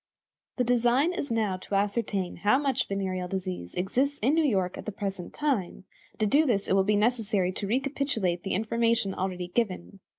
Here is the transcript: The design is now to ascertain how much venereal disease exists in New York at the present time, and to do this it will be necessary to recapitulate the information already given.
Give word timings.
The 0.57 0.63
design 0.63 1.13
is 1.13 1.29
now 1.29 1.57
to 1.57 1.75
ascertain 1.75 2.37
how 2.37 2.57
much 2.57 2.87
venereal 2.87 3.27
disease 3.27 3.75
exists 3.75 4.17
in 4.23 4.33
New 4.33 4.43
York 4.43 4.75
at 4.75 4.87
the 4.87 4.91
present 4.91 5.31
time, 5.31 5.83
and 6.13 6.19
to 6.19 6.25
do 6.25 6.47
this 6.47 6.67
it 6.67 6.73
will 6.73 6.83
be 6.83 6.95
necessary 6.95 7.51
to 7.51 7.67
recapitulate 7.67 8.41
the 8.41 8.55
information 8.55 9.13
already 9.13 9.49
given. 9.49 9.99